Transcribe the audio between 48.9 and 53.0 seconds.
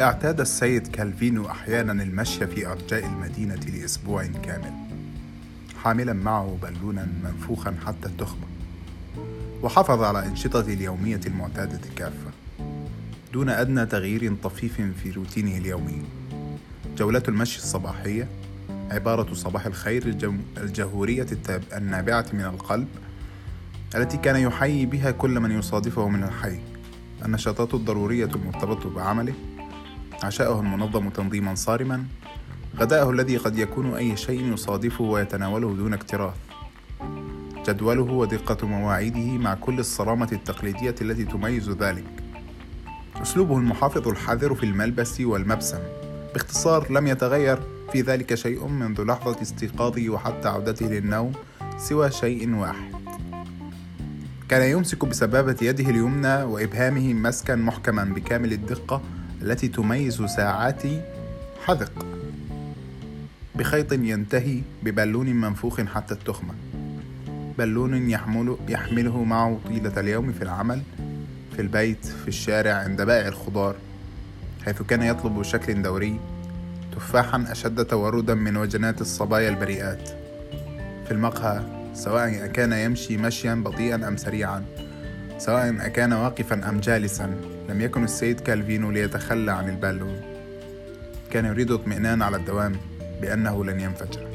لحظة استيقاظه وحتى عودته للنوم سوى شيء واحد.